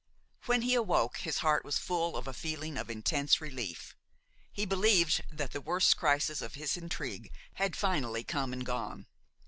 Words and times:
When 0.47 0.63
he 0.63 0.73
awoke, 0.73 1.17
his 1.17 1.37
heart 1.45 1.63
was 1.63 1.77
full 1.77 2.17
of 2.17 2.27
a 2.27 2.33
feeling 2.33 2.75
of 2.75 2.89
intense 2.89 3.39
relief; 3.39 3.95
he 4.51 4.65
believed 4.65 5.21
that 5.31 5.51
the 5.51 5.61
worst 5.61 5.95
crisis 5.95 6.41
of 6.41 6.55
his 6.55 6.75
intrigue 6.75 7.31
had 7.61 7.75
finally 7.75 8.23
come 8.23 8.51
and 8.51 8.65
gone. 8.65 9.05